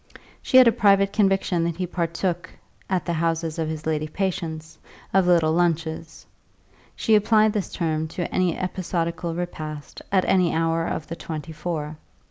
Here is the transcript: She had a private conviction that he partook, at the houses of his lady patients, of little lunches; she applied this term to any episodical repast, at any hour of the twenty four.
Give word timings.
She 0.41 0.57
had 0.57 0.67
a 0.67 0.71
private 0.71 1.13
conviction 1.13 1.63
that 1.65 1.75
he 1.75 1.85
partook, 1.85 2.49
at 2.89 3.05
the 3.05 3.13
houses 3.13 3.59
of 3.59 3.69
his 3.69 3.85
lady 3.85 4.07
patients, 4.07 4.79
of 5.13 5.27
little 5.27 5.53
lunches; 5.53 6.25
she 6.95 7.13
applied 7.13 7.53
this 7.53 7.71
term 7.71 8.07
to 8.07 8.23
any 8.33 8.57
episodical 8.57 9.35
repast, 9.35 10.01
at 10.11 10.25
any 10.25 10.55
hour 10.55 10.87
of 10.87 11.05
the 11.05 11.15
twenty 11.15 11.51
four. 11.51 11.97